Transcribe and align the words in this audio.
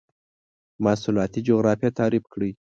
مواصلات 0.83 1.33
جغرافیه 1.47 1.89
تعریف 1.99 2.23
کړئ. 2.33 2.51